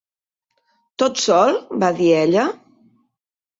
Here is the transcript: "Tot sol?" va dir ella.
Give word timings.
"Tot 1.03 1.21
sol?" 1.27 1.61
va 1.85 1.93
dir 2.01 2.11
ella. 2.25 2.49